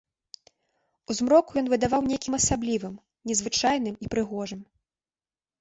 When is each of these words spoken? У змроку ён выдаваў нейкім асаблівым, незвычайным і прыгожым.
У 1.13 1.15
змроку 1.17 1.51
ён 1.61 1.67
выдаваў 1.73 2.01
нейкім 2.13 2.33
асаблівым, 2.39 2.95
незвычайным 3.33 3.95
і 4.07 4.11
прыгожым. 4.15 4.61